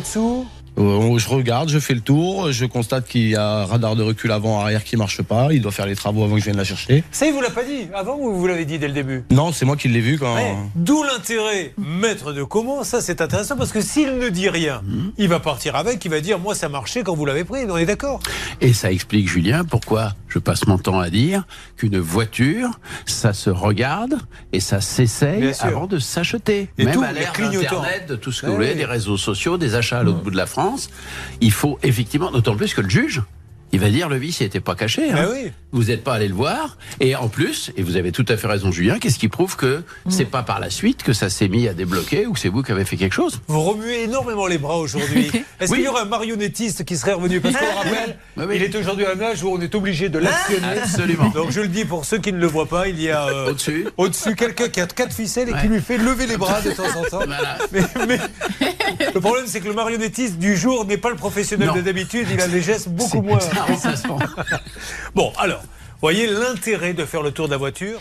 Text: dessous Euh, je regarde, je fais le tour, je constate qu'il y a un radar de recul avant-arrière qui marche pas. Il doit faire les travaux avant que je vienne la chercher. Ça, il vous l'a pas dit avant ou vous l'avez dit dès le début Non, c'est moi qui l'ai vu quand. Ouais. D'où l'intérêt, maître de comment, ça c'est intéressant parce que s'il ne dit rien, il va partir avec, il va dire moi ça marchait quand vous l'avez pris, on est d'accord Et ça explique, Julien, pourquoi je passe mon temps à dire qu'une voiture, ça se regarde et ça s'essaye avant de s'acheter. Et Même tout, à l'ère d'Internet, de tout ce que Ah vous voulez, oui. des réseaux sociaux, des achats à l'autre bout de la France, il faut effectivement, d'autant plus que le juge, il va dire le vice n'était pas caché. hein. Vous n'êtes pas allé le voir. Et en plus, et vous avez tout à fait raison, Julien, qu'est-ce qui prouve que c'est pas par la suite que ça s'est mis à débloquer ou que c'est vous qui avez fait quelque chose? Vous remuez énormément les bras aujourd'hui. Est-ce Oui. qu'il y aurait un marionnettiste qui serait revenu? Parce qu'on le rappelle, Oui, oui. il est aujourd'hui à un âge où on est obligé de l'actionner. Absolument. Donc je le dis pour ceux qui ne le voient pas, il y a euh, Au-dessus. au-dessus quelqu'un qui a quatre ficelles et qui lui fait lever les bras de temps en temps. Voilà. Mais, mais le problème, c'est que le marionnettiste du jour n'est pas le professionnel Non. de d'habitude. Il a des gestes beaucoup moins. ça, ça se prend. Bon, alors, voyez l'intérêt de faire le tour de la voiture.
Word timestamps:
dessous 0.00 0.46
Euh, 0.78 1.16
je 1.18 1.28
regarde, 1.30 1.70
je 1.70 1.78
fais 1.78 1.94
le 1.94 2.02
tour, 2.02 2.52
je 2.52 2.66
constate 2.66 3.06
qu'il 3.08 3.28
y 3.28 3.34
a 3.34 3.60
un 3.62 3.64
radar 3.64 3.96
de 3.96 4.02
recul 4.02 4.30
avant-arrière 4.30 4.84
qui 4.84 4.98
marche 4.98 5.22
pas. 5.22 5.48
Il 5.50 5.62
doit 5.62 5.72
faire 5.72 5.86
les 5.86 5.96
travaux 5.96 6.22
avant 6.22 6.34
que 6.34 6.40
je 6.40 6.44
vienne 6.44 6.58
la 6.58 6.64
chercher. 6.64 7.02
Ça, 7.12 7.26
il 7.26 7.32
vous 7.32 7.40
l'a 7.40 7.48
pas 7.48 7.64
dit 7.64 7.88
avant 7.94 8.18
ou 8.18 8.34
vous 8.34 8.46
l'avez 8.46 8.66
dit 8.66 8.78
dès 8.78 8.88
le 8.88 8.92
début 8.92 9.24
Non, 9.30 9.52
c'est 9.52 9.64
moi 9.64 9.76
qui 9.76 9.88
l'ai 9.88 10.00
vu 10.02 10.18
quand. 10.18 10.34
Ouais. 10.34 10.54
D'où 10.74 11.02
l'intérêt, 11.02 11.72
maître 11.78 12.34
de 12.34 12.42
comment, 12.42 12.84
ça 12.84 13.00
c'est 13.00 13.22
intéressant 13.22 13.56
parce 13.56 13.72
que 13.72 13.80
s'il 13.80 14.18
ne 14.18 14.28
dit 14.28 14.50
rien, 14.50 14.82
il 15.16 15.28
va 15.28 15.40
partir 15.40 15.76
avec, 15.76 16.04
il 16.04 16.10
va 16.10 16.20
dire 16.20 16.38
moi 16.38 16.54
ça 16.54 16.68
marchait 16.68 17.02
quand 17.02 17.14
vous 17.14 17.24
l'avez 17.24 17.44
pris, 17.44 17.60
on 17.70 17.78
est 17.78 17.86
d'accord 17.86 18.20
Et 18.60 18.74
ça 18.74 18.92
explique, 18.92 19.28
Julien, 19.30 19.64
pourquoi 19.64 20.12
je 20.36 20.38
passe 20.38 20.66
mon 20.66 20.76
temps 20.76 21.00
à 21.00 21.08
dire 21.08 21.44
qu'une 21.78 21.98
voiture, 21.98 22.68
ça 23.06 23.32
se 23.32 23.48
regarde 23.48 24.16
et 24.52 24.60
ça 24.60 24.82
s'essaye 24.82 25.40
avant 25.60 25.86
de 25.86 25.98
s'acheter. 25.98 26.68
Et 26.76 26.84
Même 26.84 26.92
tout, 26.94 27.02
à 27.02 27.12
l'ère 27.12 27.32
d'Internet, 27.32 28.06
de 28.06 28.16
tout 28.16 28.32
ce 28.32 28.42
que 28.42 28.46
Ah 28.46 28.50
vous 28.50 28.56
voulez, 28.56 28.72
oui. 28.72 28.76
des 28.76 28.84
réseaux 28.84 29.16
sociaux, 29.16 29.56
des 29.56 29.74
achats 29.76 30.00
à 30.00 30.02
l'autre 30.02 30.22
bout 30.22 30.30
de 30.30 30.36
la 30.36 30.44
France, 30.44 30.90
il 31.40 31.52
faut 31.52 31.78
effectivement, 31.82 32.30
d'autant 32.30 32.54
plus 32.54 32.74
que 32.74 32.82
le 32.82 32.90
juge, 32.90 33.22
il 33.72 33.80
va 33.80 33.88
dire 33.88 34.10
le 34.10 34.16
vice 34.16 34.42
n'était 34.42 34.60
pas 34.60 34.74
caché. 34.74 35.10
hein. 35.10 35.26
Vous 35.76 35.84
n'êtes 35.84 36.02
pas 36.04 36.14
allé 36.14 36.26
le 36.26 36.34
voir. 36.34 36.78
Et 37.00 37.14
en 37.16 37.28
plus, 37.28 37.70
et 37.76 37.82
vous 37.82 37.96
avez 37.96 38.10
tout 38.10 38.24
à 38.30 38.38
fait 38.38 38.46
raison, 38.46 38.72
Julien, 38.72 38.98
qu'est-ce 38.98 39.18
qui 39.18 39.28
prouve 39.28 39.56
que 39.56 39.82
c'est 40.08 40.24
pas 40.24 40.42
par 40.42 40.58
la 40.58 40.70
suite 40.70 41.02
que 41.02 41.12
ça 41.12 41.28
s'est 41.28 41.48
mis 41.48 41.68
à 41.68 41.74
débloquer 41.74 42.24
ou 42.26 42.32
que 42.32 42.40
c'est 42.40 42.48
vous 42.48 42.62
qui 42.62 42.72
avez 42.72 42.86
fait 42.86 42.96
quelque 42.96 43.12
chose? 43.12 43.40
Vous 43.46 43.60
remuez 43.62 44.04
énormément 44.04 44.46
les 44.46 44.56
bras 44.56 44.78
aujourd'hui. 44.78 45.30
Est-ce 45.60 45.70
Oui. 45.70 45.78
qu'il 45.78 45.84
y 45.84 45.88
aurait 45.88 46.00
un 46.00 46.06
marionnettiste 46.06 46.86
qui 46.86 46.96
serait 46.96 47.12
revenu? 47.12 47.42
Parce 47.42 47.56
qu'on 47.56 47.64
le 47.66 47.70
rappelle, 47.76 48.16
Oui, 48.38 48.44
oui. 48.48 48.56
il 48.56 48.62
est 48.62 48.74
aujourd'hui 48.74 49.04
à 49.04 49.10
un 49.12 49.20
âge 49.20 49.42
où 49.44 49.48
on 49.50 49.60
est 49.60 49.74
obligé 49.74 50.08
de 50.08 50.18
l'actionner. 50.18 50.78
Absolument. 50.82 51.28
Donc 51.28 51.50
je 51.50 51.60
le 51.60 51.68
dis 51.68 51.84
pour 51.84 52.06
ceux 52.06 52.18
qui 52.18 52.32
ne 52.32 52.38
le 52.38 52.46
voient 52.46 52.68
pas, 52.68 52.88
il 52.88 52.98
y 52.98 53.10
a 53.10 53.26
euh, 53.26 53.50
Au-dessus. 53.50 53.86
au-dessus 53.98 54.34
quelqu'un 54.34 54.68
qui 54.70 54.80
a 54.80 54.86
quatre 54.86 55.14
ficelles 55.14 55.50
et 55.50 55.60
qui 55.60 55.68
lui 55.68 55.82
fait 55.82 55.98
lever 55.98 56.26
les 56.26 56.38
bras 56.38 56.62
de 56.62 56.70
temps 56.70 56.84
en 56.84 57.02
temps. 57.04 57.26
Voilà. 57.26 57.58
Mais, 57.72 57.80
mais 58.08 58.18
le 59.14 59.20
problème, 59.20 59.44
c'est 59.46 59.60
que 59.60 59.68
le 59.68 59.74
marionnettiste 59.74 60.38
du 60.38 60.56
jour 60.56 60.86
n'est 60.86 60.96
pas 60.96 61.10
le 61.10 61.16
professionnel 61.16 61.68
Non. 61.68 61.74
de 61.74 61.82
d'habitude. 61.82 62.26
Il 62.32 62.40
a 62.40 62.48
des 62.48 62.62
gestes 62.62 62.88
beaucoup 62.88 63.20
moins. 63.20 63.40
ça, 63.40 63.66
ça 63.76 63.94
se 63.96 64.04
prend. 64.04 64.18
Bon, 65.14 65.32
alors, 65.38 65.62
voyez 66.00 66.26
l'intérêt 66.26 66.94
de 66.94 67.04
faire 67.04 67.22
le 67.22 67.30
tour 67.30 67.46
de 67.46 67.52
la 67.52 67.56
voiture. 67.56 68.00